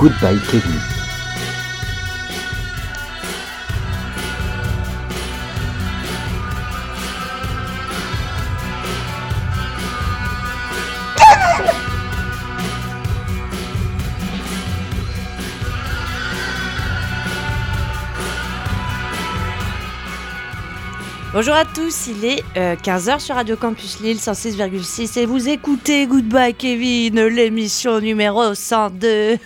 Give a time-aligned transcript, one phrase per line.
[0.00, 0.99] Goodbye Kevin.
[21.40, 26.06] Bonjour à tous, il est 15h euh, sur Radio Campus Lille 106,6 et vous écoutez
[26.06, 29.38] Goodbye Kevin, l'émission numéro 102.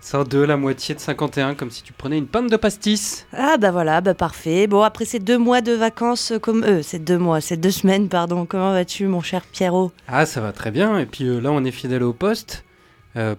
[0.00, 3.26] 102, la moitié de 51, comme si tu prenais une pinte de pastis.
[3.34, 4.66] Ah bah voilà, bah parfait.
[4.66, 7.70] Bon, après ces deux mois de vacances, euh, comme eux, c'est deux mois, c'est deux
[7.70, 8.46] semaines, pardon.
[8.46, 9.92] Comment vas-tu, mon cher Pierrot?
[10.08, 10.98] Ah, ça va très bien.
[10.98, 12.64] Et puis euh, là, on est fidèle au poste,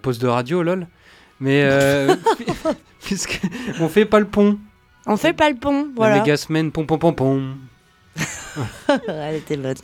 [0.02, 0.86] poste de radio, lol.
[1.40, 1.68] Mais
[3.00, 3.40] puisque
[3.80, 4.56] on fait pas le pont.
[5.06, 6.16] On fait pas le pont, voilà.
[6.16, 7.56] La méga semaine, pom pom pom pom.
[9.08, 9.76] Elle était bonne.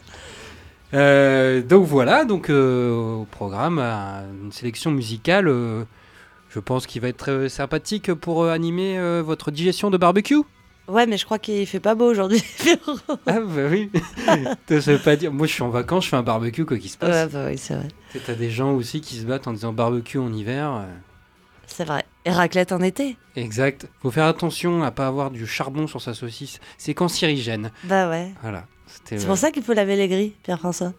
[0.93, 5.85] Euh, donc voilà, donc euh, au programme, une sélection musicale, euh,
[6.49, 10.41] je pense qu'il va être très sympathique pour animer votre digestion de barbecue.
[10.89, 12.43] Ouais, mais je crois qu'il fait pas beau aujourd'hui.
[13.27, 13.91] ah bah oui.
[14.81, 15.33] ça veut pas dire.
[15.33, 17.27] Moi, je suis en vacances, je fais un barbecue quoi qu'il se passe.
[17.27, 17.87] Ouais, bah oui, c'est vrai.
[18.27, 20.85] T'as des gens aussi qui se battent en disant barbecue en hiver.
[21.71, 22.05] C'est vrai.
[22.25, 23.17] Et raclette en été.
[23.37, 23.89] Exact.
[24.03, 26.61] Faut faire attention à pas avoir du charbon sur sa saucisse.
[26.79, 27.71] C'est cancérigène.
[27.85, 28.33] Bah ouais.
[28.43, 28.67] Voilà.
[29.05, 30.93] C'est pour ça qu'il faut laver les grilles, Pierre-François.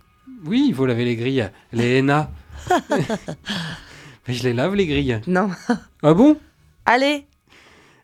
[0.45, 1.49] Oui, il faut laver les grilles.
[1.73, 2.31] Les henna.
[4.27, 5.19] Mais je les lave les grilles.
[5.27, 5.49] Non.
[6.03, 6.37] ah bon?
[6.85, 7.25] Allez.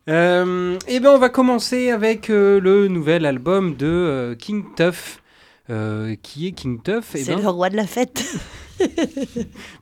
[0.10, 5.22] Euh, eh ben on va commencer avec euh, le nouvel album de euh, King Tuff.
[5.70, 7.12] Euh, qui est King Tuff?
[7.14, 8.24] Eh C'est ben le roi de la fête.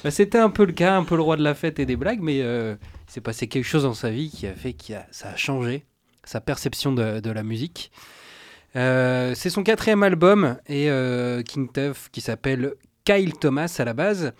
[0.03, 1.95] bah, C'était un peu le cas, un peu le roi de la fête et des
[1.95, 2.75] blagues, mais euh,
[3.07, 5.85] il s'est passé quelque chose dans sa vie qui a fait que ça a changé
[6.23, 7.91] sa perception de, la musique.
[8.75, 10.89] Euh, c'est son quatrième album et
[11.45, 14.33] King Tuff qui s'appelle Kyle Thomas à la base.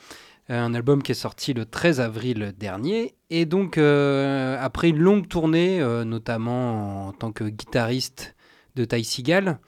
[0.48, 3.16] Un album qui est sorti le 13 avril dernier.
[3.30, 8.36] Et donc, après une longue tournée, notamment en tant que guitariste
[8.76, 9.60] de Ty Seagal,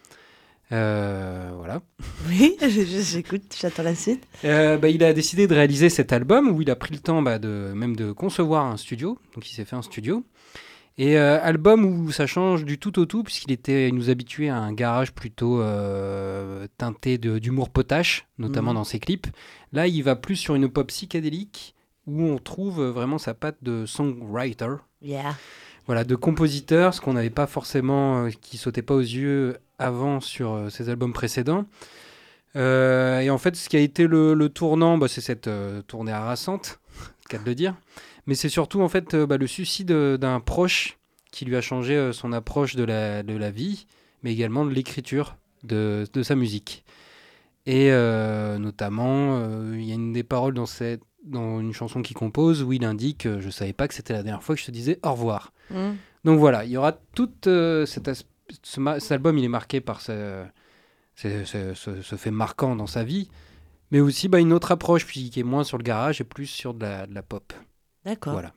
[0.72, 1.82] euh, voilà.
[2.28, 4.28] Oui, j'écoute, j'attends la suite.
[4.44, 7.22] Euh, bah, il a décidé de réaliser cet album où il a pris le temps
[7.22, 9.18] bah, de, même de concevoir un studio.
[9.34, 10.26] Donc il s'est fait un studio.
[10.98, 14.50] Et euh, album où ça change du tout au tout, puisqu'il était, il nous habituait
[14.50, 15.62] à un garage plutôt
[16.78, 18.78] teinté d'humour potache, notamment mhm.
[18.78, 19.28] dans ses clips.
[19.74, 21.76] Là, il va plus sur une pop psychédélique
[22.08, 24.78] où on trouve vraiment sa patte de songwriter.
[25.04, 25.36] Yeah.
[25.86, 30.54] Voilà, de compositeur, ce qu'on n'avait pas forcément, qui sautait pas aux yeux avant sur
[30.54, 31.66] euh, ses albums précédents.
[32.56, 36.12] Euh, et en fait, ce qui a été le, tournant, bah, c'est cette euh, tournée
[36.12, 36.80] harassante,
[37.30, 37.76] cas de le dire.
[38.26, 40.98] Mais c'est surtout en fait bah, le suicide d'un proche
[41.32, 43.86] qui lui a changé son approche de la, de la vie,
[44.22, 46.84] mais également de l'écriture de, de, sa musique.
[47.66, 47.90] Et
[48.60, 52.74] notamment, il y a une des paroles dans, cette, dans une chanson qu'il compose où
[52.74, 55.12] il indique Je savais pas que c'était la dernière fois que je te disais au
[55.12, 55.54] revoir.
[55.70, 55.92] Mmh.
[56.26, 57.48] Donc voilà, il y aura toute
[57.86, 60.46] cet aspect cet album, il est marqué par ce,
[61.16, 63.30] ce, fait marquant dans sa vie,
[63.92, 66.48] mais aussi bah, une autre approche puis, qui est moins sur le garage et plus
[66.48, 67.54] sur de la, de la pop.
[68.06, 68.34] D'accord.
[68.34, 68.54] Voilà.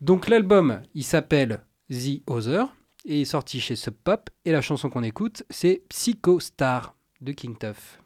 [0.00, 2.68] Donc l'album, il s'appelle The Other
[3.04, 7.32] et est sorti chez Sub Pop et la chanson qu'on écoute, c'est Psycho Star de
[7.32, 8.00] King Tuff.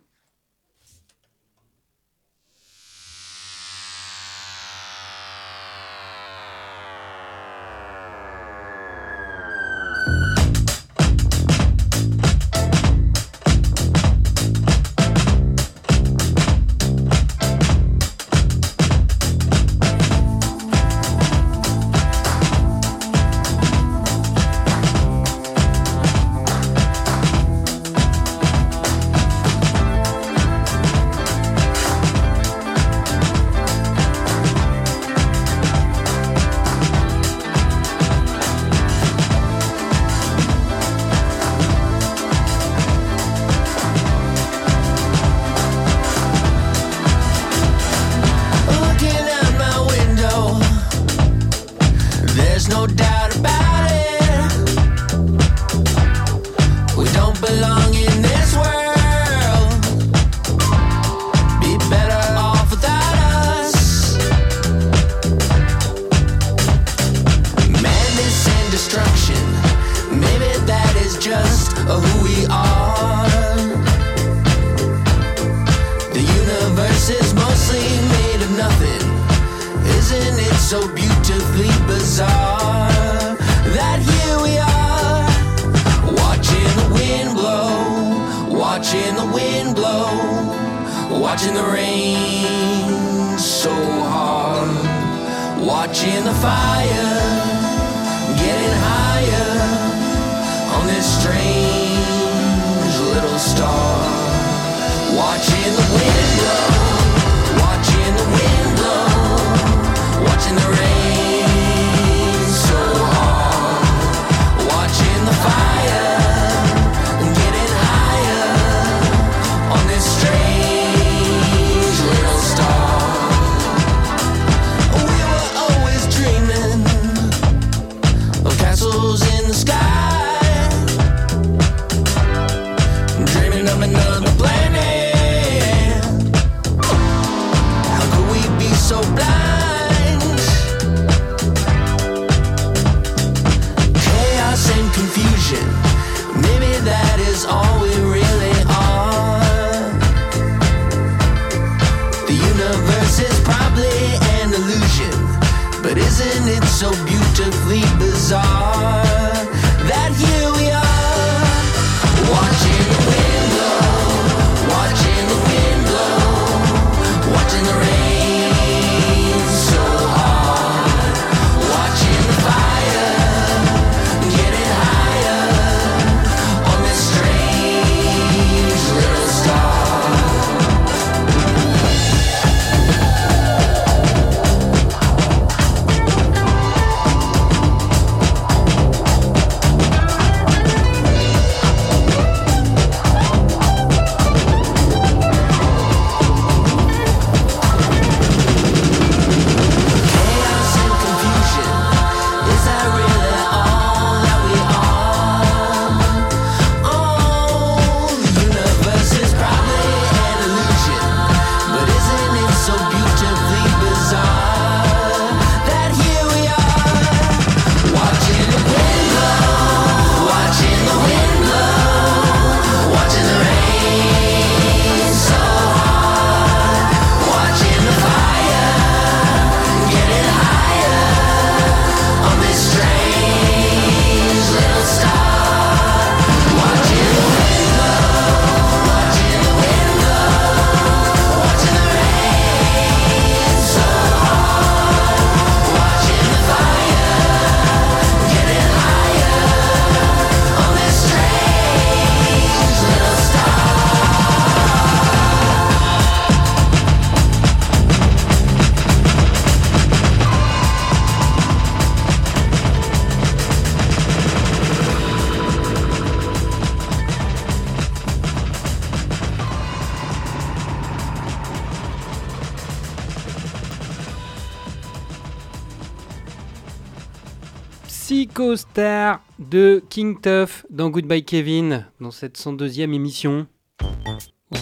[279.52, 283.47] De King Tuff dans Goodbye Kevin, dans cette 102e émission.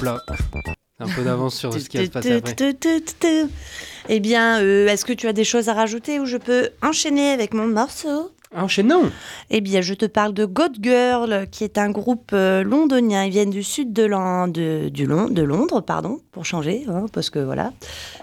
[0.00, 0.20] Oula,
[0.98, 2.54] un peu d'avance sur ce qui va se passer après.
[4.08, 7.30] Eh bien, euh, est-ce que tu as des choses à rajouter ou je peux enchaîner
[7.30, 8.32] avec mon morceau?
[8.52, 9.12] Enchaînons
[9.50, 13.22] Eh bien, je te parle de God Girl, qui est un groupe euh, londonien.
[13.24, 17.06] Ils viennent du sud de, Lan- de, du Lon- de Londres, pardon, pour changer, hein,
[17.12, 17.72] parce que voilà,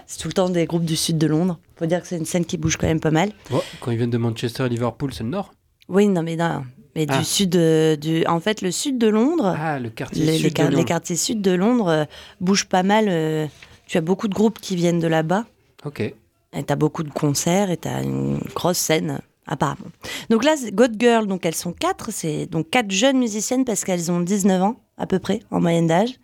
[0.06, 1.58] c'est tout le temps des groupes du sud de Londres.
[1.76, 3.32] Faut dire que c'est une scène qui bouge quand même pas mal.
[3.54, 5.50] Oh, Quand ils viennent de Manchester et Liverpool, c'est le nord
[5.88, 6.64] Oui, non, mais non,
[6.94, 7.18] mais Ah.
[7.18, 10.44] du sud, euh, du, en fait, le sud de Londres, Ah, le quartier les, sud
[10.44, 10.84] les de les Londres.
[10.84, 12.04] quartiers sud de Londres euh,
[12.40, 13.06] bougent pas mal.
[13.08, 13.46] euh,
[13.86, 15.46] tu as beaucoup de groupes qui viennent de là-bas.
[15.84, 16.00] Ok.
[16.00, 19.86] Et t'as beaucoup de concerts et t'as une grosse scène, apparemment.
[20.30, 23.84] Donc là, c'est God Girl, donc elles sont quatre, c'est donc quatre jeunes musiciennes parce
[23.84, 26.14] qu'elles ont 19 ans à peu près en moyenne d'âge.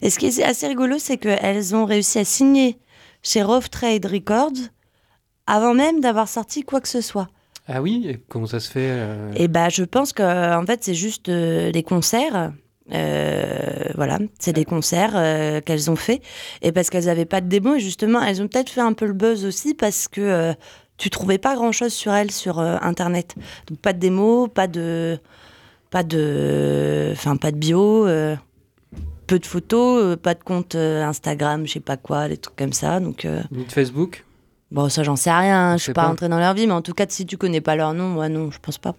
[0.00, 2.78] Et ce qui est assez rigolo, c'est qu'elles ont réussi à signer
[3.22, 4.50] chez Rough Trade Records
[5.46, 7.28] avant même d'avoir sorti quoi que ce soit.
[7.68, 10.82] Ah oui, et comment ça se fait euh, Et bah, je pense que en fait,
[10.82, 12.52] c'est juste euh, les concerts.
[12.92, 16.20] Euh, voilà, c'est des concerts euh, qu'elles ont fait.
[16.62, 19.06] Et parce qu'elles n'avaient pas de démo, et justement, elles ont peut-être fait un peu
[19.06, 20.52] le buzz aussi parce que euh,
[20.98, 23.34] tu trouvais pas grand-chose sur elles sur Internet.
[23.68, 25.18] Donc, pas de démo, pas de.
[25.90, 27.10] Pas de.
[27.12, 28.06] Enfin, pas de bio.
[29.26, 33.00] peu de photos, pas de compte Instagram, je sais pas quoi, des trucs comme ça.
[33.00, 34.24] Donc, Ni de Facebook?
[34.72, 35.76] Bon, ça, j'en sais rien.
[35.76, 36.08] Je suis pas pas.
[36.08, 38.30] rentrée dans leur vie, mais en tout cas, si tu connais pas leur nom, moi,
[38.30, 38.94] non, je pense pas.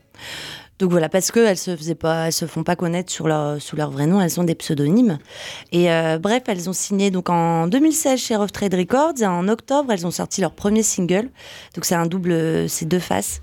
[0.77, 3.75] Donc voilà, parce qu'elles se faisaient pas, elles se font pas connaître sur leur, sous
[3.75, 5.17] leur vrai nom, elles ont des pseudonymes.
[5.71, 9.47] Et euh, bref, elles ont signé donc en 2016 chez Rough Trade Records et en
[9.47, 11.29] octobre, elles ont sorti leur premier single.
[11.75, 13.41] Donc c'est un double, c'est deux faces.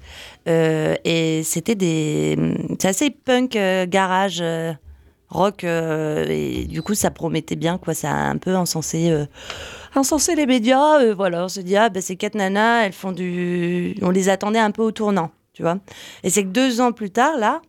[0.49, 2.37] Euh, et c'était des,
[2.81, 4.43] c'est assez punk, euh, garage,
[5.29, 5.65] rock.
[5.65, 7.95] et du coup, ça promettait bien, quoi.
[7.95, 9.27] Ça a un peu encensé.
[9.95, 11.01] Incenser les médias.
[11.01, 13.97] euh, voilà, on se dit, ah, bah, ces quatre nanas, elles font du.
[14.03, 15.79] On les attendait un peu au tournant, tu vois.
[16.25, 17.61] Et c'est que deux ans plus tard, là,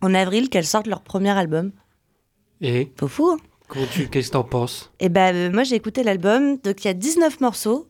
[0.00, 1.72] en avril, qu'elles sortent leur premier album.
[2.60, 3.38] Et Faut fou, hein
[4.10, 4.92] qu'est-ce que t'en penses?
[5.00, 7.88] Et ben euh, moi, j'ai écouté l'album, donc il y a 19 morceaux.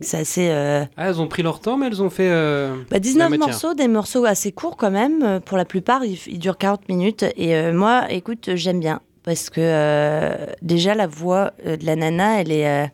[0.00, 0.48] C'est assez.
[0.50, 2.28] euh, Ah, elles ont pris leur temps, mais elles ont fait.
[2.30, 3.48] euh, Bah, 19 la matière.
[3.48, 5.22] morceaux, des morceaux assez courts quand même.
[5.22, 7.24] Euh, Pour la plupart, ils, ils durent 40 minutes.
[7.36, 9.00] Et euh, moi, écoute, j'aime bien.
[9.22, 12.66] Parce que euh, déjà, la voix euh, de la nana, elle est.
[12.68, 12.86] euh,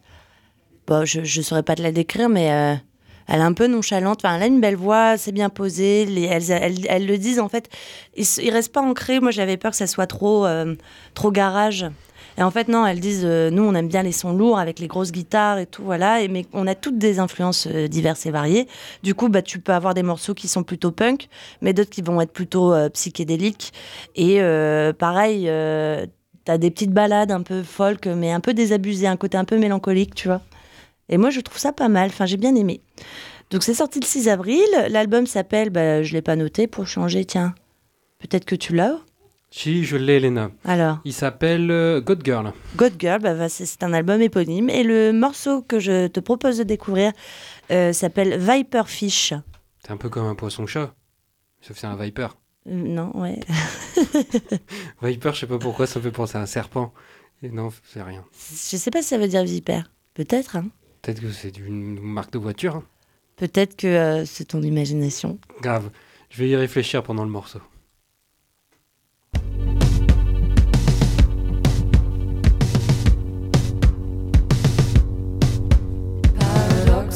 [0.86, 2.44] bon, je ne saurais pas te la décrire, mais
[3.28, 4.24] elle est un peu nonchalante.
[4.24, 6.04] Enfin, elle a une belle voix, c'est bien posé.
[6.06, 7.68] Les, elles, elles- elles le disent, en fait.
[8.16, 9.20] Ils, ils restent pas ancrés.
[9.20, 10.46] Moi, j'avais peur que ça soit trop,
[11.14, 11.86] trop garage.
[12.38, 14.78] Et en fait, non, elles disent, euh, nous, on aime bien les sons lourds avec
[14.78, 16.20] les grosses guitares et tout, voilà.
[16.20, 18.68] Et, mais on a toutes des influences euh, diverses et variées.
[19.02, 21.28] Du coup, bah, tu peux avoir des morceaux qui sont plutôt punk,
[21.62, 23.72] mais d'autres qui vont être plutôt euh, psychédéliques.
[24.16, 24.40] Et
[24.98, 25.44] pareil,
[26.44, 29.58] t'as des petites balades un peu folk, mais un peu désabusées, un côté un peu
[29.58, 30.42] mélancolique, tu vois.
[31.08, 32.08] Et moi, je trouve ça pas mal.
[32.08, 32.80] Enfin, j'ai bien aimé.
[33.50, 34.66] Donc, c'est sorti le 6 avril.
[34.88, 37.54] L'album s'appelle, bah, je l'ai pas noté pour changer, tiens.
[38.18, 38.98] Peut-être que tu l'as.
[39.50, 40.50] Si, je l'ai, Elena.
[40.64, 42.52] Alors, Il s'appelle euh, God Girl.
[42.76, 44.68] God Girl, bah, bah, c'est un album éponyme.
[44.68, 47.12] Et le morceau que je te propose de découvrir
[47.70, 49.32] euh, s'appelle Viper Fish.
[49.82, 50.94] C'est un peu comme un poisson-chat.
[51.60, 52.28] Sauf que c'est un Viper.
[52.68, 53.38] Euh, non, ouais.
[55.02, 56.92] Viper, je sais pas pourquoi, ça me fait penser à un serpent.
[57.42, 58.24] Et non, c'est rien.
[58.50, 59.90] Je sais pas si ça veut dire vipère.
[60.14, 60.66] Peut-être, hein.
[61.02, 62.76] Peut-être que c'est une marque de voiture.
[62.76, 62.84] hein.
[63.36, 65.38] Peut-être que euh, c'est ton imagination.
[65.62, 65.90] Grave.
[66.30, 67.60] Je vais y réfléchir pendant le morceau.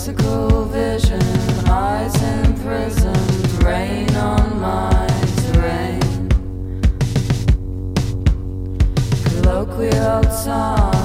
[0.01, 1.21] Paradoxical vision,
[1.69, 2.15] eyes
[2.47, 5.07] imprisoned, rain on my
[5.53, 6.01] terrain.
[9.25, 11.00] Colloquial song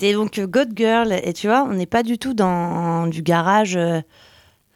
[0.00, 1.12] C'était donc euh, God Girl.
[1.24, 4.00] Et tu vois, on n'est pas du tout dans du garage euh,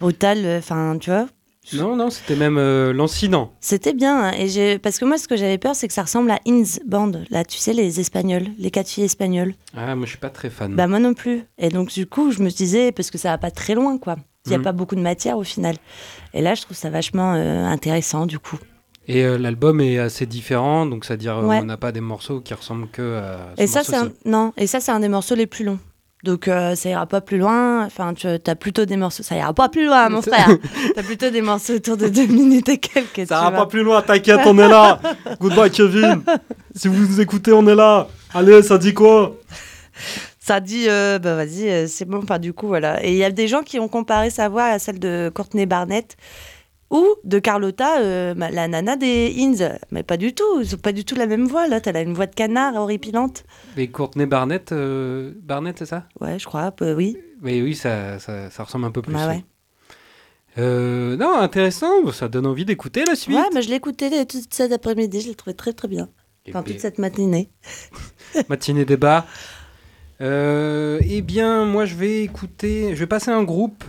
[0.01, 0.39] brutal.
[0.45, 1.27] euh, Enfin, tu vois.
[1.75, 3.53] Non, non, c'était même euh, lancinant.
[3.61, 4.25] C'était bien.
[4.25, 4.81] hein, Et j'ai...
[4.81, 7.13] Parce que moi, ce que j'avais peur, c'est que ça ressemble à Inns Band.
[7.31, 9.55] Là, tu sais, les Espagnols, les quatre filles espagnoles.
[9.77, 10.75] Ah, moi, je suis pas très fan.
[10.75, 11.45] Bah, moi non plus.
[11.59, 14.17] Et donc, du coup, je me disais, parce que ça va pas très loin, quoi.
[14.47, 14.65] Il n'y a Mhm.
[14.65, 15.77] pas beaucoup de matière au final.
[16.35, 18.59] Et là, je trouve ça vachement euh, intéressant, du coup.
[19.09, 21.59] Et euh, l'album est assez différent, donc c'est-à-dire euh, Ouais.
[21.61, 23.39] on n'a pas des morceaux qui ressemblent que à.
[23.57, 24.11] ce Et ça, c'est un...
[24.25, 24.53] non.
[24.57, 25.79] Et ça, c'est un des morceaux les plus longs.
[26.23, 27.85] Donc, euh, ça ira pas plus loin.
[27.85, 29.25] Enfin, tu as plutôt des morceaux.
[29.25, 30.49] Ça ira pas plus loin, mon frère.
[30.95, 33.27] T'as plutôt des morceaux autour de deux minutes et quelques.
[33.27, 33.51] Ça vois.
[33.51, 35.01] pas plus loin, t'inquiète, on est là.
[35.41, 36.23] Goodbye, Kevin.
[36.77, 38.07] Si vous nous écoutez, on est là.
[38.33, 39.37] Allez, ça dit quoi?
[40.39, 42.21] Ça dit, euh, bah vas-y, euh, c'est bon.
[42.23, 43.05] Enfin, du coup, voilà.
[43.05, 45.67] Et il y a des gens qui ont comparé sa voix à celle de Courtney
[45.67, 46.17] Barnett
[46.93, 49.79] ou de Carlotta, euh, la nana des Inns.
[49.91, 50.61] Mais pas du tout.
[50.61, 51.67] Ils ont pas du tout la même voix.
[51.67, 53.45] Là, t'as une voix de canard horripilante.
[53.77, 56.05] Et Courtney Barnett, euh, Barnett, c'est ça?
[56.21, 56.73] Ouais, je crois.
[56.83, 57.17] euh, oui.
[57.43, 59.15] Oui, oui, ça, ça, ça ressemble un peu plus.
[59.15, 59.43] Bah ouais.
[60.59, 63.35] Euh, non, intéressant, ça donne envie d'écouter la suite.
[63.35, 65.23] Ouais, mais je l'ai écouté toute cet après-midi.
[65.23, 66.11] Je l'ai trouvé très, très bien.
[66.45, 67.51] Et Enfin, puis, toute cette matinée.
[68.51, 69.25] matinée débat.
[70.21, 72.95] Eh bien, moi, je vais écouter.
[72.95, 73.83] Je vais passer un groupe.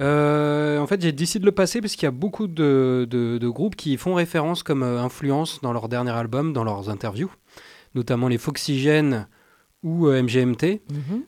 [0.00, 3.38] Euh, en fait, j'ai décidé de le passer parce qu'il y a beaucoup de, de-
[3.38, 7.30] de groupes qui font référence comme euh, influence dans leur dernier album, dans leurs interviews,
[7.94, 9.26] notamment les Foxygènes
[9.82, 10.82] ou euh, MGMT.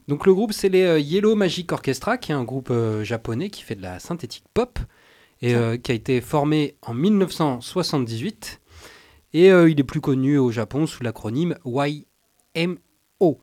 [0.06, 3.62] Donc le groupe, c'est les euh, Yellow Magic Orchestra, qui est un groupe japonais qui
[3.62, 4.78] fait de la synthétique pop
[5.40, 8.60] et qui a été formé en 1978.
[9.34, 13.40] Et il est plus connu au Japon sous l'acronyme YMO.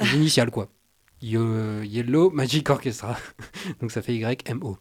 [0.00, 0.68] Les initiales, quoi.
[1.22, 3.16] Ye- Yellow Magic Orchestra.
[3.80, 4.76] donc ça fait YMO.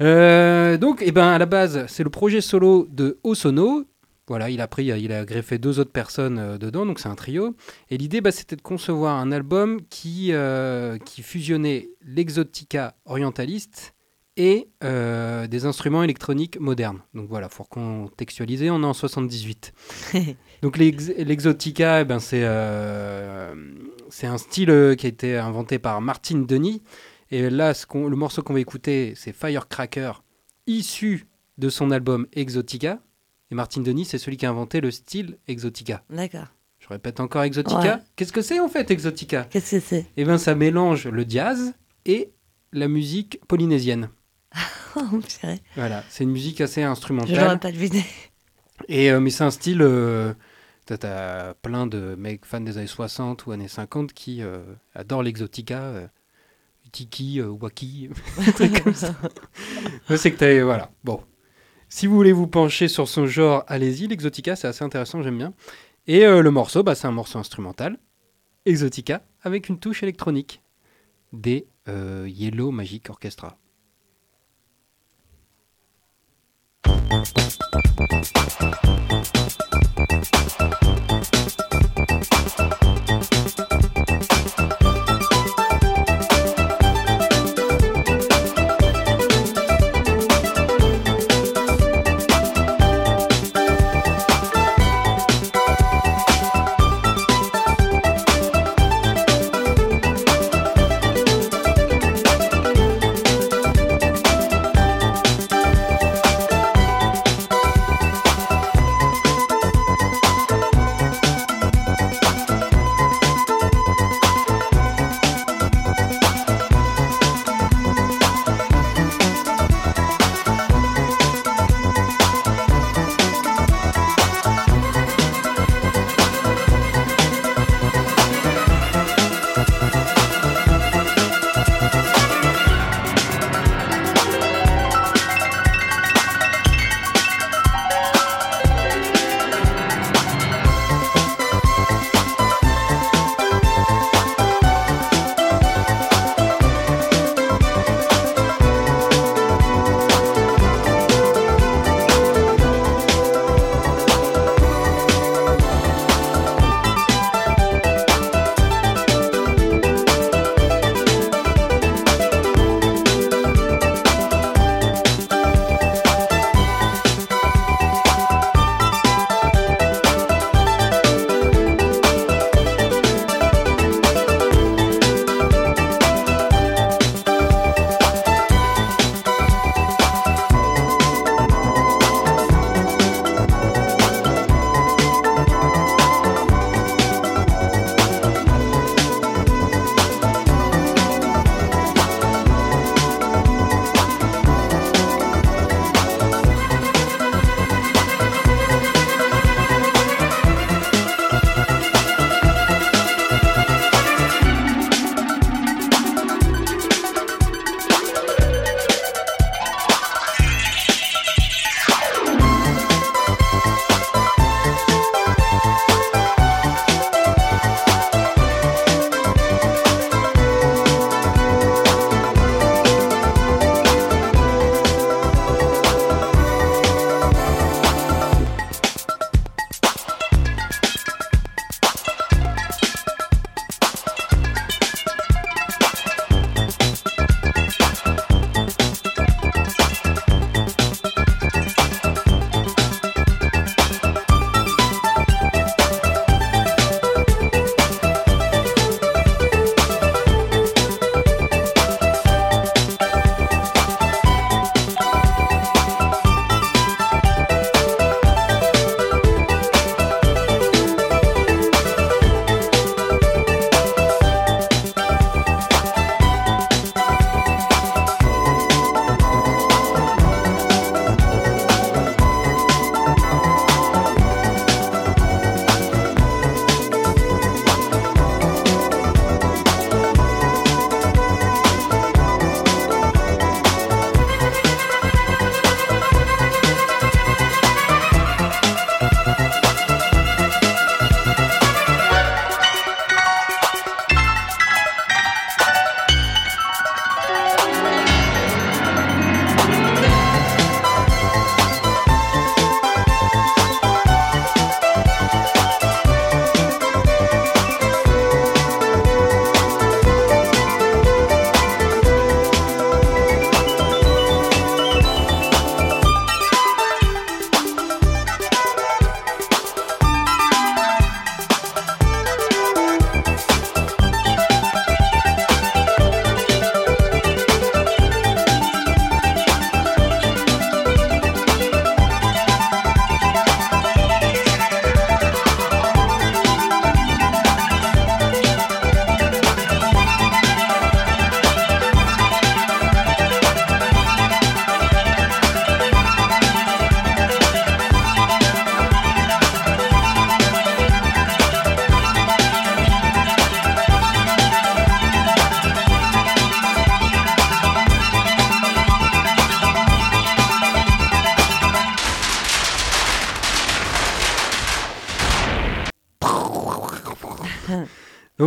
[0.00, 3.84] Euh, donc, eh ben, à la base, c'est le projet solo de Osono.
[4.28, 7.14] Voilà, il a pris, il a greffé deux autres personnes euh, dedans, donc c'est un
[7.14, 7.54] trio.
[7.90, 13.94] Et l'idée, bah, c'était de concevoir un album qui, euh, qui fusionnait l'exotica orientaliste
[14.38, 17.00] et euh, des instruments électroniques modernes.
[17.14, 19.72] Donc voilà, pour contextualiser, on est en 78.
[20.62, 22.42] Donc l'ex- l'exotica, eh ben, c'est
[24.12, 26.82] c'est un style euh, qui a été inventé par Martin Denis.
[27.30, 30.12] Et là, ce le morceau qu'on va écouter, c'est Firecracker,
[30.66, 31.26] issu
[31.58, 32.98] de son album Exotica.
[33.50, 36.04] Et Martin Denis, c'est celui qui a inventé le style Exotica.
[36.10, 36.46] D'accord.
[36.78, 37.80] Je répète encore Exotica.
[37.96, 38.02] Ouais.
[38.16, 39.44] Qu'est-ce que c'est en fait Exotica?
[39.44, 40.06] Qu'est-ce que c'est?
[40.16, 41.72] Eh bien, ça mélange le jazz
[42.04, 42.30] et
[42.72, 44.08] la musique polynésienne.
[44.94, 45.00] Oh.
[45.74, 47.58] Voilà, c'est une musique assez Je l'aurais instrumentale.
[47.60, 48.04] pas deviné.
[48.88, 49.80] Et, euh, mais c'est un style.
[49.80, 50.34] euh,
[50.86, 54.62] t'as- plein de mecs fans des années 60 ou années 50 qui euh,
[54.94, 55.80] adorent l'exotica.
[55.80, 56.06] euh,
[56.90, 58.10] tiki, euh, waki,
[58.84, 59.14] comme ça.
[60.16, 60.62] C'est que t'as.
[60.62, 60.90] Voilà.
[61.04, 61.22] Bon.
[61.88, 64.08] Si vous voulez vous pencher sur son genre, allez-y.
[64.08, 65.54] L'exotica, c'est assez intéressant, j'aime bien.
[66.06, 67.98] Et euh, le morceau, bah, c'est un morceau instrumental.
[68.66, 70.60] Exotica, avec une touche électronique.
[71.32, 73.56] Des euh, Yellow Magic Orchestra.
[78.10, 78.71] Thank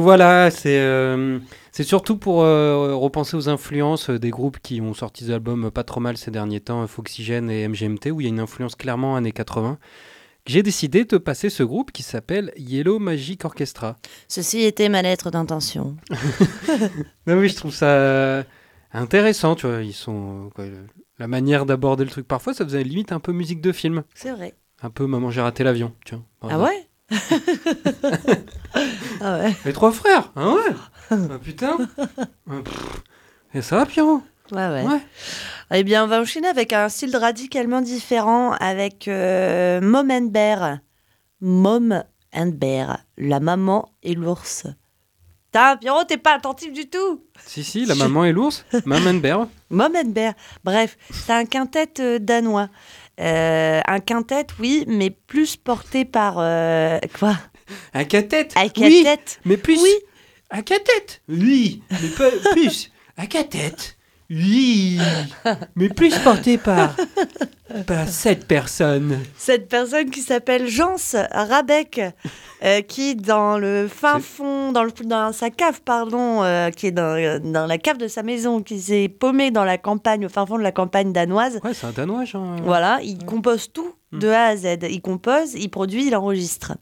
[0.06, 1.40] voilà, c'est euh,
[1.72, 5.72] c'est surtout pour euh, repenser aux influences euh, des groupes qui ont sorti des albums
[5.72, 8.76] pas trop mal ces derniers temps, Foxygène et MGMT, où il y a une influence
[8.76, 9.80] clairement années 80.
[10.46, 13.96] que J'ai décidé de passer ce groupe qui s'appelle Yellow Magic Orchestra.
[14.28, 15.98] Ceci était ma lettre d'intention.
[17.28, 18.44] Non, oui, je trouve ça
[18.94, 19.82] intéressant, tu vois.
[19.82, 20.52] Ils sont.
[20.54, 20.66] quoi,
[21.18, 24.04] la manière d'aborder le truc, parfois, ça faisait limite un peu musique de film.
[24.14, 24.54] C'est vrai.
[24.84, 26.24] Un peu Maman, j'ai raté l'avion, tu vois.
[26.40, 26.88] par Ah ouais?
[29.22, 29.56] Ah ouais.
[29.66, 30.76] Les trois frères, ah ouais
[31.12, 31.78] Ah, Putain
[32.50, 32.54] Ah.
[33.54, 34.22] Et ça va, Pierrot?
[34.52, 34.84] Ouais, ouais.
[34.84, 35.02] Ouais.
[35.72, 40.80] Eh bien, on va enchaîner avec un style radicalement différent avec euh, Mom and Bear.
[41.42, 44.68] Mom and Bear, la maman et l'ours.
[45.46, 47.24] Putain, Pierrot, t'es pas attentif du tout.
[47.46, 49.48] Si, si, la maman et l'ours, Maman Bear.
[49.70, 50.34] Mom and Bear.
[50.64, 52.68] Bref, c'est un quintet euh, danois.
[53.22, 57.38] Euh, un quintet, oui, mais plus porté par euh, quoi
[57.94, 59.20] Un cathète Un Oui, quintet.
[59.46, 59.94] mais plus Oui.
[60.52, 62.10] Un cathète Oui, mais
[62.54, 63.95] plus Un cathète
[64.30, 65.00] Oui
[65.76, 66.96] Mais plus porté par...
[67.86, 69.20] par cette personne.
[69.38, 70.96] Cette personne qui s'appelle Jans
[71.32, 72.02] Rabec,
[72.64, 76.92] euh, qui dans le fin fond, dans, le, dans sa cave, pardon, euh, qui est
[76.92, 80.46] dans, dans la cave de sa maison, qui s'est paumé dans la campagne, au fin
[80.46, 81.60] fond de la campagne danoise.
[81.64, 82.56] Ouais, c'est un Danois, genre.
[82.64, 84.20] Voilà, il compose tout Mm.
[84.20, 84.66] de A à Z.
[84.90, 86.74] Il compose, il produit, il enregistre.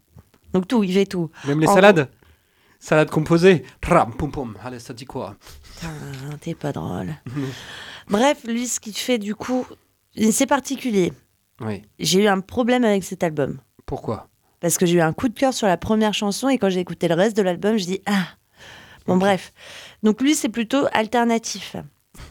[0.53, 1.29] Donc tout, il fait tout.
[1.47, 2.09] Même les En salades
[2.79, 3.63] Salade composée.
[3.79, 4.57] Pram, poum, poum.
[4.63, 5.35] Allez, ça dit quoi?
[5.87, 7.13] Putain, t'es pas drôle.
[8.09, 9.65] Bref, lui, ce qu'il fait du coup,
[10.31, 11.13] c'est particulier.
[11.61, 11.81] Oui.
[11.99, 13.59] J'ai eu un problème avec cet album.
[13.85, 14.27] Pourquoi?
[14.59, 16.79] Parce que j'ai eu un coup de cœur sur la première chanson et quand j'ai
[16.79, 18.27] écouté le reste de l'album, je dis Ah
[19.05, 19.51] Bon, bref.
[20.03, 21.75] Donc lui, c'est plutôt alternatif.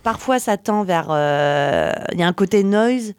[0.02, 1.08] Parfois, ça tend vers.
[1.10, 3.12] euh, Il y a un côté noise,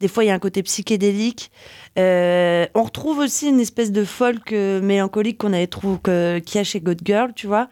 [0.00, 1.50] des fois, il y a un côté psychédélique.
[1.98, 6.56] Euh, on retrouve aussi une espèce de folk euh, mélancolique qu'on avait trouvé que- qu'il
[6.58, 7.68] y a chez God Girl, tu vois.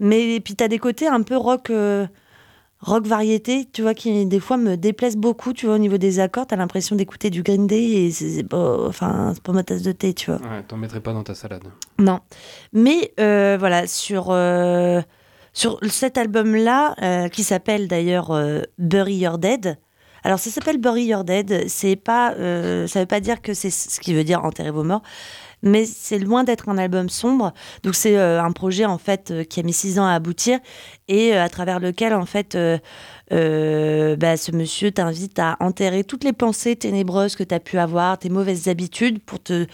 [0.00, 1.70] Mais puis, tu as des côtés un peu rock.
[1.70, 2.06] euh,
[2.82, 6.18] Rock variété, tu vois, qui des fois me déplaisent beaucoup, tu vois, au niveau des
[6.18, 9.62] accords, t'as l'impression d'écouter du Green Day et c'est c'est pas, enfin, c'est pas ma
[9.62, 10.40] tasse de thé, tu vois.
[10.40, 11.64] Ouais, t'en mettrais pas dans ta salade.
[11.98, 12.20] Non.
[12.72, 15.02] Mais euh, voilà, sur, euh,
[15.52, 19.76] sur cet album-là, euh, qui s'appelle d'ailleurs euh, Bury Your Dead.
[20.24, 21.68] Alors, ça s'appelle Bury Your Dead.
[21.68, 24.84] C'est pas, euh, ça veut pas dire que c'est ce qui veut dire enterrer vos
[24.84, 25.02] morts,
[25.62, 27.52] mais c'est loin d'être un album sombre.
[27.82, 30.58] Donc, c'est euh, un projet en fait euh, qui a mis six ans à aboutir
[31.08, 32.56] et à travers lequel en fait.
[33.30, 38.18] bah, ce monsieur t'invite à enterrer toutes les pensées ténébreuses que tu as pu avoir,
[38.18, 39.66] tes mauvaises habitudes, pour te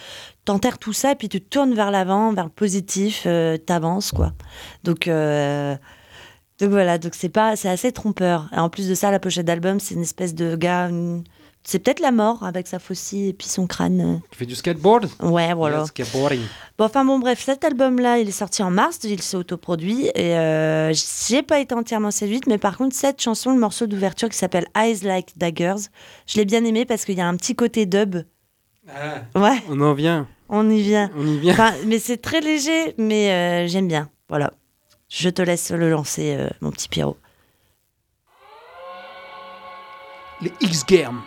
[0.79, 3.27] tout ça et puis te tournes vers l'avant, vers le positif,
[3.67, 4.33] t'avances quoi.
[4.85, 5.09] Donc
[6.61, 8.49] donc voilà, donc c'est pas c'est assez trompeur.
[8.55, 11.25] Et en plus de ça, la pochette d'album, c'est une espèce de gars une-
[11.69, 14.21] c'est peut-être la mort avec sa faucille et puis son crâne.
[14.31, 15.09] Tu fais du skateboard.
[15.21, 15.79] Ouais, voilà.
[15.79, 16.41] Yeah, skateboarding.
[16.79, 20.37] Bon, enfin bon, bref, cet album-là, il est sorti en mars, il s'est autoproduit et
[20.39, 20.93] euh,
[21.27, 24.67] j'ai pas été entièrement séduite, mais par contre, cette chanson, le morceau d'ouverture qui s'appelle
[24.77, 25.89] Eyes Like Daggers,
[26.29, 28.19] je l'ai bien aimé parce qu'il y a un petit côté dub.
[28.89, 31.11] Ah, Ouais, on en vient, on y vient.
[31.17, 31.53] on y vient.
[31.53, 34.09] Enfin, mais c'est très léger, mais euh, j'aime bien.
[34.29, 34.53] Voilà.
[35.09, 37.17] Je te laisse le lancer, euh, mon petit Pierrot.
[40.41, 41.23] Les X-Games.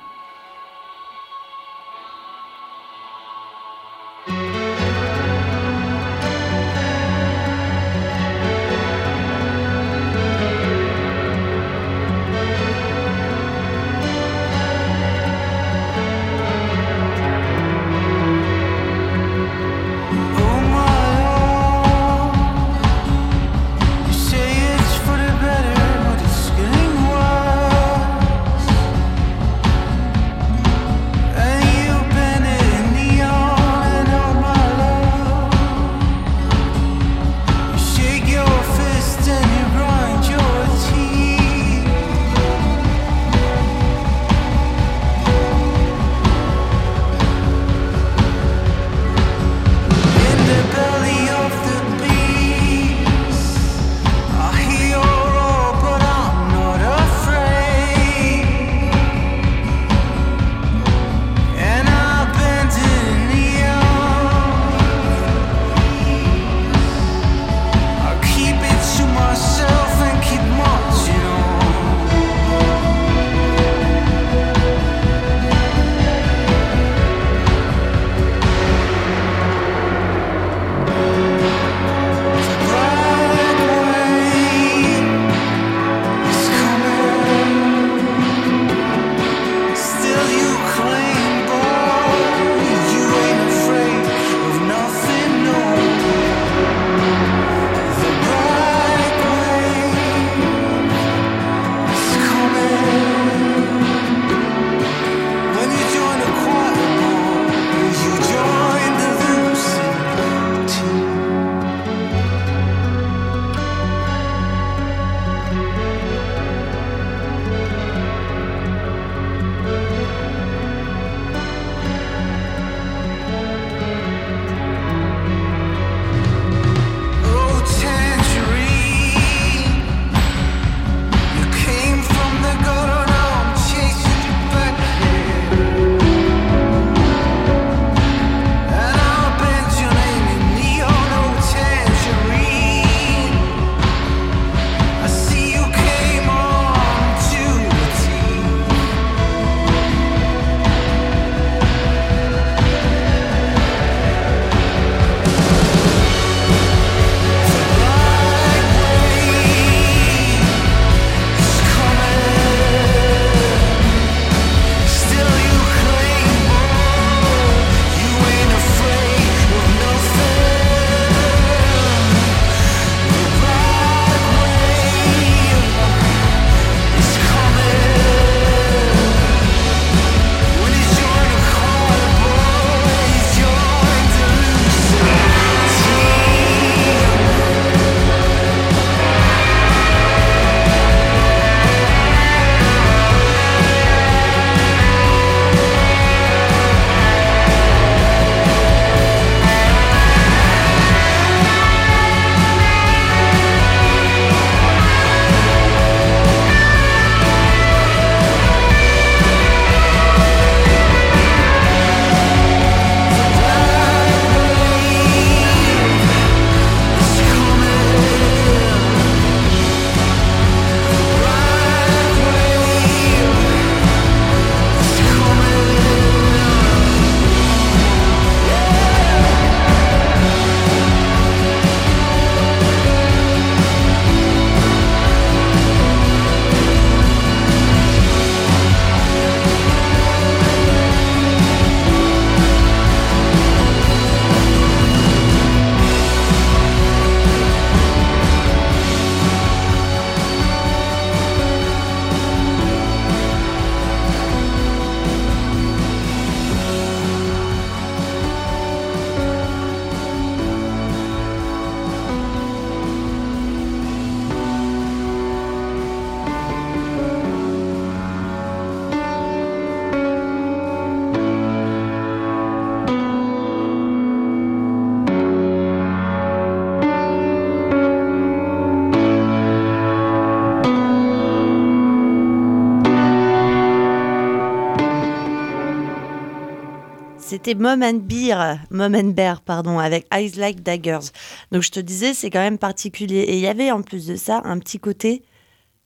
[287.49, 291.09] C'était Mom and Beer, Mom and Bear, pardon, avec Eyes Like Daggers.
[291.51, 293.19] Donc je te disais, c'est quand même particulier.
[293.21, 295.23] Et il y avait en plus de ça un petit côté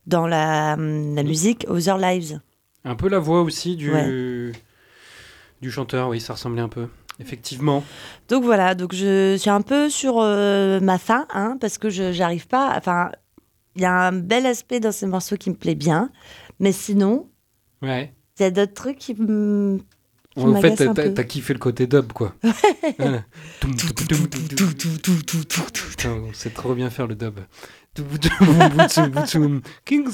[0.06, 2.40] dans la, hum, la musique Other Lives.
[2.84, 4.52] Un peu la voix aussi du, Ouais.
[5.62, 6.88] du chanteur, oui, ça ressemblait un peu.
[7.20, 7.84] Effectivement.
[8.28, 12.12] Donc voilà, donc je suis un peu sur euh, ma faim, hein, parce que je
[12.12, 12.74] j'arrive pas.
[12.78, 13.12] Enfin,
[13.76, 16.10] il y a un bel aspect dans ces morceaux qui me plaît bien,
[16.60, 17.30] mais sinon,
[17.82, 18.12] Ouais.
[18.40, 19.80] il y a d'autres trucs qui me.
[20.36, 20.76] En fait,
[21.14, 22.34] t'as kiffé le côté dub, quoi.
[22.98, 23.24] voilà.
[26.34, 26.52] C'est hein.
[26.54, 27.40] trop bien faire le dub.
[29.86, 30.08] King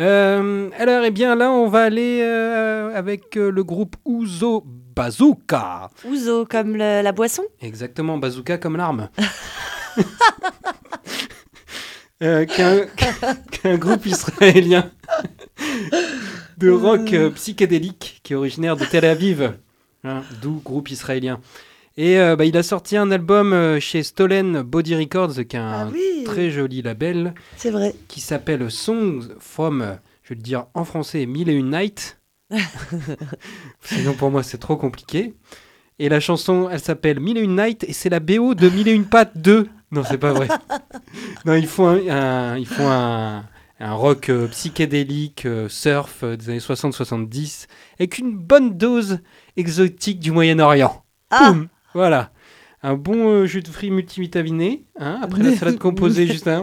[0.00, 5.88] euh, alors, eh bien, là, on va aller euh, avec euh, le groupe Ouzo Bazooka.
[6.04, 7.44] Ouzo comme la boisson?
[7.60, 9.08] Exactement, bazooka comme l'arme.
[12.22, 14.88] Euh, qu'un groupe israélien
[16.58, 19.54] de rock euh, psychédélique qui est originaire de Tel Aviv,
[20.04, 21.40] hein, d'où groupe israélien.
[21.96, 25.60] Et euh, bah, il a sorti un album euh, chez Stolen Body Records, qui est
[25.60, 27.94] un Ah oui, très joli label, c'est vrai.
[28.08, 32.18] qui s'appelle Songs from, euh, je vais le dire en français, Mille et une Night.
[33.82, 35.34] Sinon pour moi c'est trop compliqué.
[36.00, 38.88] Et la chanson, elle s'appelle Mille et une Night et c'est la BO de Mille
[38.88, 39.68] et une Pattes 2.
[39.92, 40.48] Non, c'est pas vrai.
[41.44, 43.44] non, ils font un, un- ils font un,
[43.80, 47.66] un rock euh, psychédélique, euh, surf euh, des années 60-70,
[47.98, 49.18] avec une bonne dose
[49.56, 51.04] exotique du Moyen-Orient.
[51.30, 52.30] Ah Boum Voilà.
[52.82, 56.62] Un bon jus de fruits multivitaminé, hein, après la salade composée juste un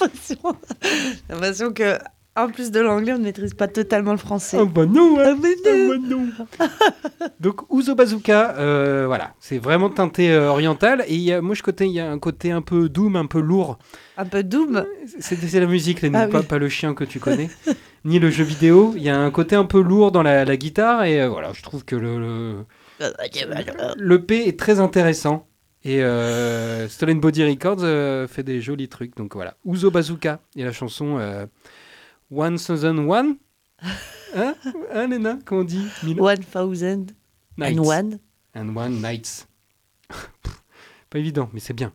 [0.00, 1.98] l'impression- j'ai l'impression que,
[2.46, 4.58] en plus de l'anglais, on ne maîtrise pas totalement le français.
[4.60, 5.24] Ah bah non, hein.
[5.26, 5.88] Ah, mais Ah non.
[5.88, 7.28] bah non.
[7.40, 11.04] Donc Ouzo Bazooka, euh, voilà, c'est vraiment teinté euh, oriental.
[11.08, 13.16] Et il y a, moi je côté, il y a un côté un peu doom,
[13.16, 13.78] un peu lourd.
[14.16, 14.84] Un peu doom.
[15.18, 16.46] C'est c'est la musique, les Ah pas, oui.
[16.46, 17.48] pas le chien que tu connais,
[18.04, 18.92] ni le jeu vidéo.
[18.96, 21.52] Il y a un côté un peu lourd dans la, la guitare et euh, voilà,
[21.54, 22.64] je trouve que le, le,
[23.96, 25.46] le P est très intéressant.
[25.82, 29.16] Et euh, Stolen Body Records euh, fait des jolis trucs.
[29.16, 31.46] Donc voilà, Ouzo Bazooka et la chanson euh,
[32.30, 33.36] One Thousand One.
[34.34, 34.54] Hein,
[34.92, 37.06] hein Léna, comment on dit Mille One thousand
[37.56, 37.78] Nights.
[37.78, 38.18] and one.
[38.54, 39.48] And One Nights.
[41.10, 41.92] Pas évident, mais c'est bien.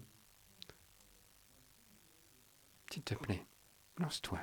[2.92, 3.46] S'il te plaît,
[4.00, 4.40] lance-toi.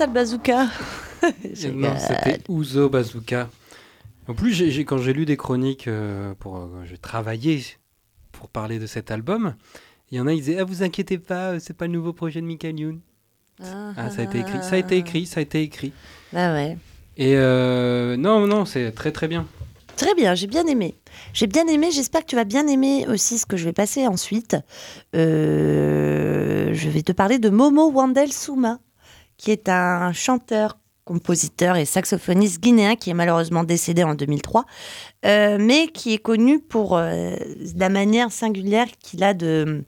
[0.00, 0.66] Fatal Bazooka.
[1.74, 3.50] Non, c'était Ouzo Bazooka.
[4.28, 7.62] En plus, quand j'ai lu des chroniques, euh, pour, euh, j'ai travaillé
[8.32, 9.54] pour parler de cet album,
[10.10, 12.14] il y en a, ils disaient Ah, vous inquiétez pas, euh, c'est pas le nouveau
[12.14, 13.00] projet de Michael Youn.
[13.62, 15.92] Ah, ça a été écrit, ça a été écrit, ça a été écrit.
[16.32, 16.78] Bah ouais.
[17.18, 19.46] Et euh, non, non, c'est très très bien.
[19.96, 20.94] Très bien, j'ai bien aimé.
[21.34, 24.06] J'ai bien aimé, j'espère que tu vas bien aimer aussi ce que je vais passer
[24.06, 24.56] ensuite.
[25.14, 28.78] Euh, je vais te parler de Momo Wandel Souma,
[29.40, 30.76] qui est un chanteur,
[31.06, 34.66] compositeur et saxophoniste guinéen qui est malheureusement décédé en 2003,
[35.24, 37.34] euh, mais qui est connu pour euh,
[37.74, 39.82] la manière singulière qu'il a de,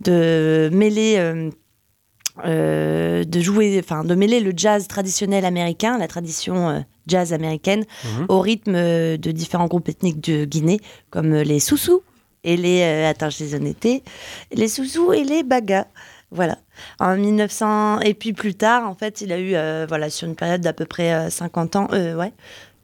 [0.00, 1.14] de mêler...
[1.18, 1.50] euh,
[2.44, 8.26] euh, de jouer, enfin de mêler le jazz traditionnel américain, la tradition jazz américaine, Mhm.
[8.28, 12.02] au rythme de différents groupes ethniques de Guinée, comme les Soussous
[12.42, 12.82] et les.
[13.04, 13.44] attends, je.
[14.52, 15.86] Les Soussous et les Bagas.
[16.34, 16.58] Voilà.
[16.98, 18.00] En 1900.
[18.00, 20.72] Et puis plus tard, en fait, il a eu, euh, voilà, sur une période d'à
[20.72, 22.32] peu près euh, 50 ans, euh, ouais.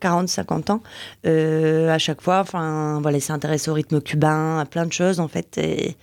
[0.00, 0.82] 40-50 ans,
[1.26, 4.92] euh, à chaque fois, enfin, voilà, il s'est intéressé au rythme cubain, à plein de
[4.94, 5.94] choses, en fait, et,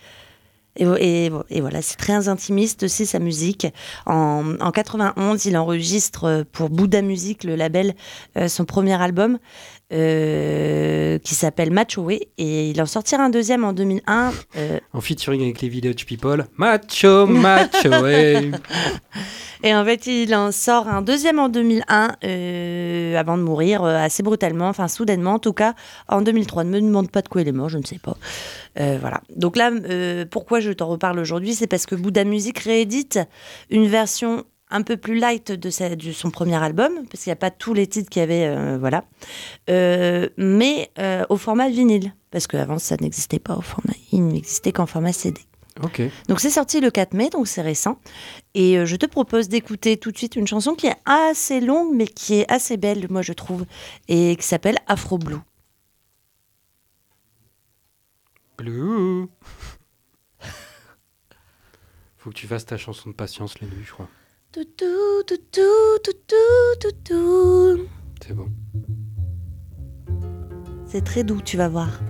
[0.78, 3.66] et, voilà, c'est très intimiste aussi sa musique.
[4.06, 7.94] En, en 91, il enregistre euh, pour Bouddha Music, le label,
[8.36, 9.38] euh, son premier album
[9.92, 14.32] euh, qui s'appelle Macho Way et il en sortira un deuxième en 2001.
[14.56, 16.46] euh, En featuring avec les Village People.
[16.56, 18.50] Macho, macho, ouais.
[19.62, 23.96] et en fait, il en sort un deuxième en 2001 euh, avant de mourir euh,
[23.96, 25.74] assez brutalement, enfin soudainement en tout cas,
[26.08, 26.64] en 2003.
[26.64, 28.16] Ne me demande pas de quoi il est mort, je ne sais pas.
[28.76, 29.22] Voilà.
[29.34, 29.72] Donc là,
[30.30, 33.18] pourquoi je t'en reparle aujourd'hui C'est parce que Bouddha Music réédite
[33.70, 37.34] une version un peu plus light de, sa- de son premier album, parce qu'il n'y
[37.34, 39.04] a pas tous les titres qu'il y avait, euh, voilà,
[39.70, 44.72] Euh, mais euh, au format vinyle, parce qu'avant ça n'existait pas au format, il n'existait
[44.72, 45.40] qu'en format CD.
[45.82, 46.02] Ok.
[46.28, 48.00] Donc c'est sorti le 4 mai, donc c'est récent.
[48.54, 52.06] Et je te propose d'écouter tout de suite une chanson qui est assez longue, mais
[52.08, 53.64] qui est assez belle, moi je trouve,
[54.08, 55.36] et qui s'appelle Afro Blue.
[58.56, 59.28] Blue.
[62.18, 64.08] Faut que tu fasses ta chanson de patience, les nuits, je crois.
[64.50, 66.34] Toutou, toutou, toutou,
[66.80, 67.86] toutou.
[68.22, 68.48] C'est bon.
[70.86, 72.00] C'est très doux, tu vas voir.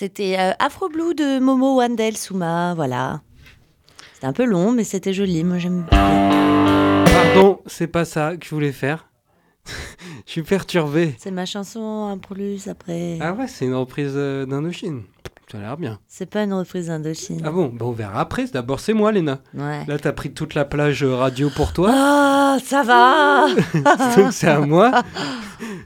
[0.00, 3.20] C'était euh, Afro Blue de Momo Wandel Souma, voilà.
[4.14, 5.44] C'était un peu long, mais c'était joli.
[5.44, 7.04] Moi, j'aime bien.
[7.04, 9.10] Pardon, c'est pas ça que je voulais faire.
[10.26, 11.14] je suis perturbé.
[11.18, 13.18] C'est ma chanson en plus après.
[13.20, 15.02] Ah ouais, c'est une reprise euh, d'Indochine.
[15.52, 16.00] Ça a l'air bien.
[16.08, 17.42] C'est pas une reprise d'Indochine.
[17.44, 18.46] Ah bon, bah on verra après.
[18.46, 19.42] D'abord, c'est moi, Léna.
[19.52, 19.84] Ouais.
[19.84, 21.90] Là, t'as pris toute la plage euh, radio pour toi.
[21.92, 23.48] Ah, ça va
[24.16, 25.02] Donc c'est à moi.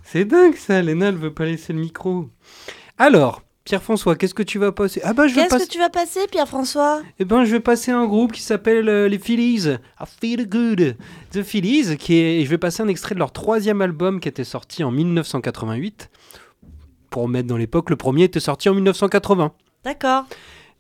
[0.05, 2.31] C'est dingue ça, Léna, elle veut pas laisser le micro.
[2.97, 5.01] Alors, Pierre-François, qu'est-ce que tu vas passer?
[5.05, 7.01] Ah bah je vais Qu'est-ce que tu vas passer, Pierre-François?
[7.19, 9.69] Eh ben, je vais passer un groupe qui s'appelle euh, les Phillies.
[10.01, 10.97] I feel good.
[11.33, 12.41] The Phillies, qui est.
[12.41, 16.11] et Je vais passer un extrait de leur troisième album qui était sorti en 1988.
[17.09, 19.53] Pour mettre dans l'époque, le premier était sorti en 1980.
[19.83, 20.25] D'accord.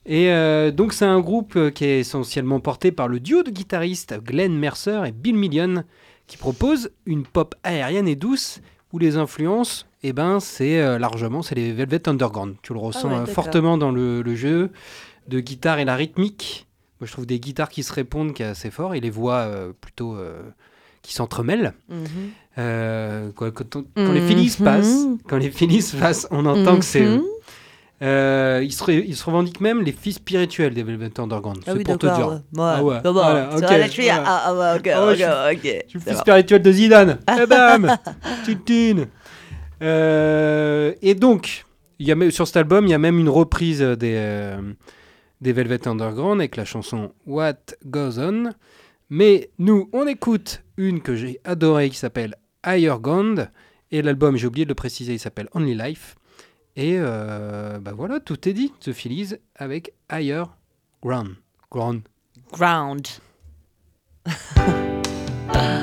[0.04, 3.50] Et euh, donc c'est un groupe euh, qui est essentiellement porté par le duo de
[3.50, 5.84] guitaristes Glenn Mercer et Bill Million,
[6.26, 8.60] qui propose une pop aérienne et douce
[8.94, 12.54] où les influences, eh ben, c'est euh, largement c'est les Velvet Underground.
[12.62, 14.70] Tu le ressens ouais, euh, fortement dans le, le jeu
[15.26, 16.68] de guitare et la rythmique.
[17.00, 19.38] Moi, je trouve des guitares qui se répondent qui est assez fort et les voix
[19.38, 20.16] euh, plutôt
[21.02, 21.74] qui s'entremêlent.
[21.88, 22.06] Mhm.
[23.34, 24.64] Quand, les Phillies Mhm.
[24.64, 27.16] passent, quand les Phillies passent, on entend que c'est eux.
[27.16, 27.24] Mhm.
[28.04, 31.60] Euh, ils, se ils se revendiquent même les fils spirituels des Velvet Underground.
[31.62, 32.42] Ah c'est oui, pour te dire.
[32.58, 33.62] Ah ouais, Bon, voilà, ok,
[34.10, 35.14] ah, ah Ah.
[35.14, 37.18] Je suis le fils spirituel de Zidane.
[37.40, 37.96] Et bam
[38.44, 39.06] Tutine
[39.82, 41.64] Euh, Et donc,
[41.98, 44.60] y a, sur cet album, il y a même une reprise des, euh,
[45.40, 47.54] des Velvet Underground avec la chanson What
[47.86, 48.50] Goes On.
[49.08, 52.34] Mais nous, on écoute une que j'ai adorée qui s'appelle
[52.66, 53.50] Higher Ground.
[53.90, 56.16] Et l'album, j'ai oublié de le préciser, il s'appelle Only Life.
[56.76, 58.72] Et euh, bah voilà, tout est dit.
[58.80, 60.44] The Phillies avec Higher
[61.02, 61.36] Ground.
[61.70, 62.02] Ground.
[62.52, 63.06] Ground.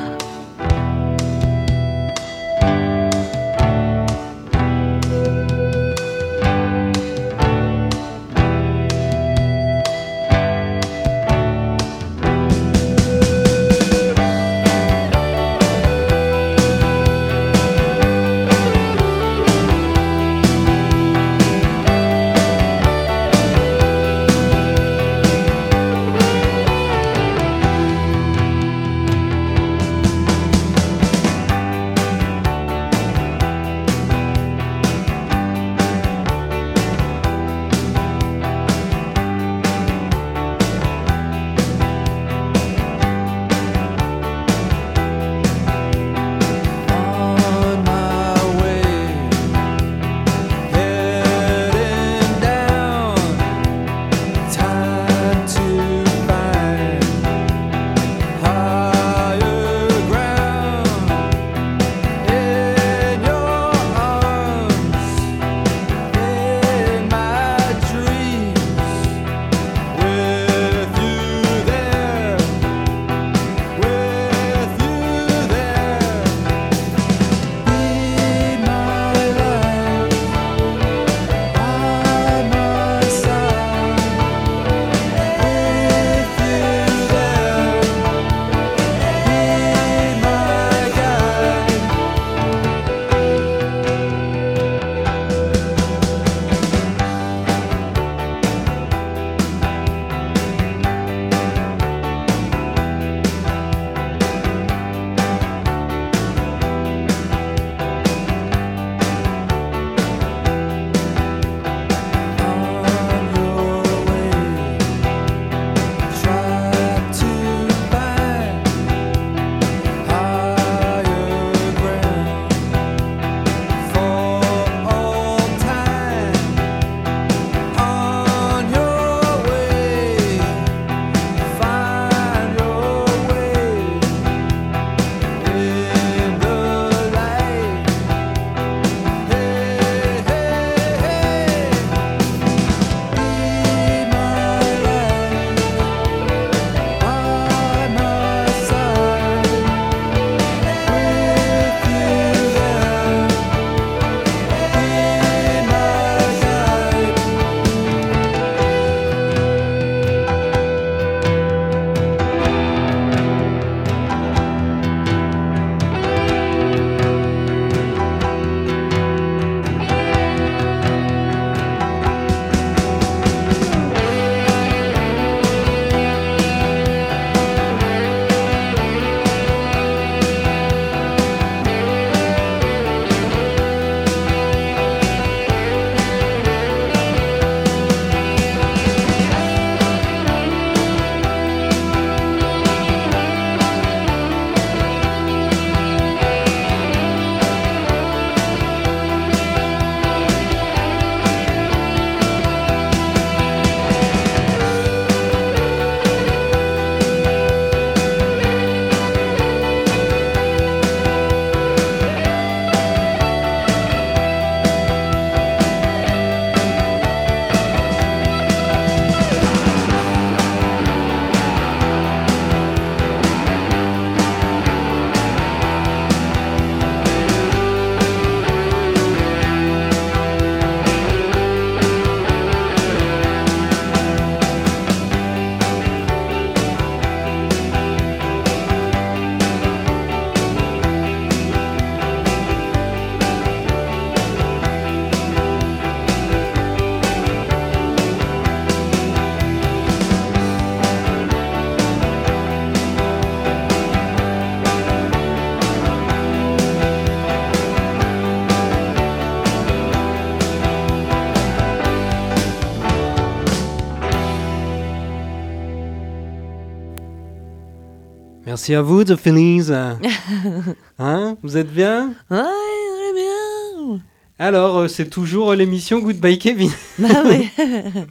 [268.61, 269.71] Merci à vous, The Feelings.
[270.99, 272.13] hein Vous êtes bien?
[272.29, 273.99] Ouais, on est bien.
[274.37, 276.69] Alors, euh, c'est toujours l'émission Goodbye Kevin.
[276.99, 277.49] Bah oui.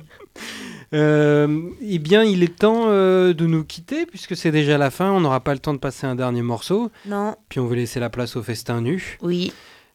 [0.92, 5.12] Euh, eh bien, il est temps euh, de nous quitter puisque c'est déjà la fin.
[5.12, 6.90] On n'aura pas le temps de passer un dernier morceau.
[7.07, 7.36] non.
[7.48, 9.18] Puis on veut laisser la place au festin nu.
[9.22, 9.53] Oui.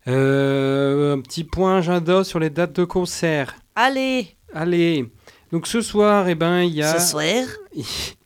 [0.07, 3.57] Euh, un petit point agenda sur les dates de concert.
[3.75, 4.37] Allez.
[4.53, 5.11] Allez.
[5.51, 7.43] Donc ce soir, eh ben, il y a Ce soir.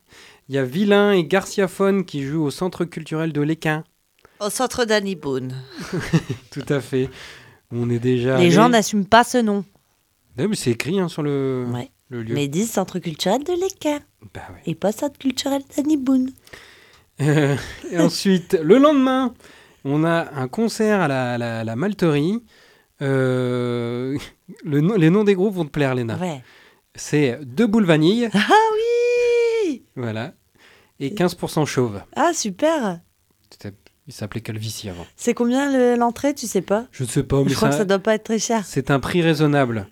[0.49, 3.83] il y a Villain et Garciaphone qui jouent au Centre culturel de l'Équin.
[4.39, 5.53] Au centre d'Annie Boone.
[6.51, 7.09] Tout à fait.
[7.71, 8.35] On est déjà.
[8.37, 8.51] Les allé.
[8.51, 9.63] gens n'assument pas ce nom.
[10.37, 11.91] Ouais, mais c'est écrit hein, sur le, Ouais.
[12.09, 12.33] le lieu.
[12.33, 13.99] Mais ils disent centre culturel de l'Équin
[14.33, 14.61] Bah ouais.
[14.65, 16.31] et pas centre culturel d'Annie Boone.
[17.21, 17.55] Euh,
[17.91, 19.33] et ensuite, le lendemain,
[19.83, 22.41] on a un concert à la, la, la Malterie.
[23.01, 24.17] Euh,
[24.63, 26.15] le nom- les noms des groupes vont te plaire, Léna.
[26.17, 26.41] Ouais.
[26.95, 28.39] C'est Deux boules vanille, Ah
[28.73, 30.33] oui voilà,
[30.99, 32.01] et 15% chauve.
[32.15, 32.99] Ah super
[34.07, 35.05] Il s'appelait Calvici avant.
[35.15, 36.85] C'est combien le- l'entrée, tu sais pas?
[36.91, 38.63] Je ne sais pas, mais Je crois que ça- ça doit pas être très cher.
[38.65, 39.87] c'est un prix raisonnable.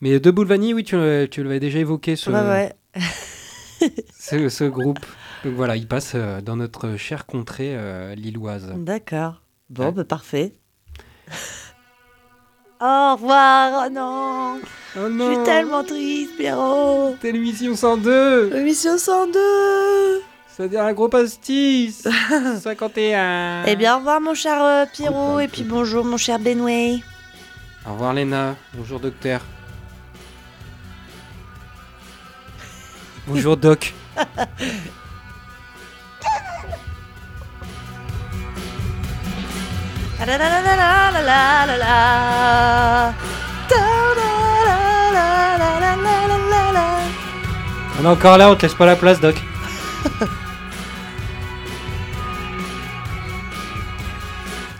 [0.00, 2.72] Mais Deux boules vanille, oui, tu, l'avais- tu l'avais déjà évoqué, ce, Ouais, ouais.
[4.18, 4.98] ce, ce groupe.
[5.44, 8.72] Donc voilà, il passe euh, dans notre chère contrée euh, lilloise.
[8.76, 9.42] D'accord.
[9.70, 9.92] Bon, Ouais.
[9.92, 10.52] bah parfait.
[12.80, 14.60] Au revoir, oh non
[14.96, 19.38] Oh Je non suis tellement triste, Pierrot Télévision 102 Émission 102
[20.54, 22.06] c'est-à-dire un gros pastis
[22.60, 27.00] 51 Eh bien, au revoir, mon cher euh, Pierrot, et puis bonjour, mon cher Benway.
[27.86, 28.54] Au revoir, Léna.
[28.74, 29.40] Bonjour, docteur.
[33.26, 33.94] Bonjour, doc.
[48.00, 49.36] On est encore là, on te laisse pas la place, Doc.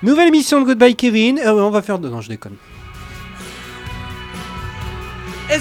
[0.03, 1.39] Nouvelle émission de Goodbye Kevin.
[1.39, 1.99] Euh, on va faire...
[1.99, 2.57] Non, je déconne.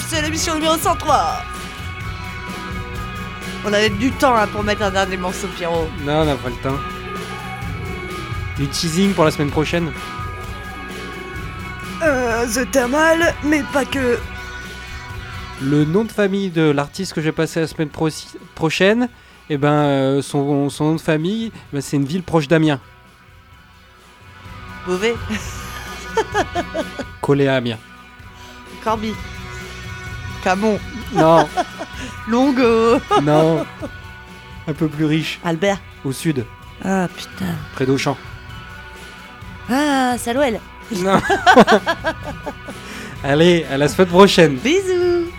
[0.08, 1.42] C'est l'émission numéro 103
[3.66, 5.86] On avait du temps hein, pour mettre un dernier morceau, Pierrot.
[6.04, 6.78] Non, on n'a pas le temps.
[8.58, 9.92] Du teasing pour la semaine prochaine.
[12.02, 14.18] Euh, The Thermal, mais pas que.
[15.62, 18.08] Le nom de famille de l'artiste que j'ai passé la semaine pro-
[18.54, 19.08] prochaine,
[19.50, 22.80] eh ben, euh, son, son nom de famille, ben, c'est une ville proche d'Amiens.
[24.86, 25.14] Beauvais,
[27.20, 27.78] Collé à Amiens.
[28.82, 29.14] Corby,
[30.42, 30.78] Camon,
[31.12, 31.48] Non,
[32.28, 33.64] Longo, non.
[34.66, 35.78] Un peu plus riche, Albert.
[36.04, 36.44] au sud,
[36.84, 37.54] Ah putain.
[37.74, 38.16] près d'Auchan.
[39.70, 40.60] Ah, Salouel.
[40.96, 41.20] Non.
[43.24, 44.56] Allez, à la semaine prochaine.
[44.56, 45.30] Bisous.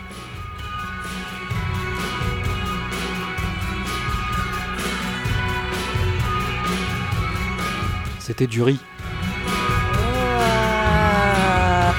[8.20, 8.80] C'était du riz.